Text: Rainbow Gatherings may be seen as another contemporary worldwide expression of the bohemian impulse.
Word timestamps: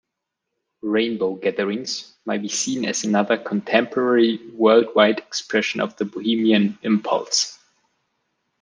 Rainbow 0.81 1.35
Gatherings 1.35 2.15
may 2.25 2.39
be 2.39 2.47
seen 2.47 2.85
as 2.85 3.03
another 3.03 3.37
contemporary 3.37 4.39
worldwide 4.53 5.19
expression 5.19 5.79
of 5.79 5.95
the 5.97 6.05
bohemian 6.05 6.79
impulse. 6.81 7.59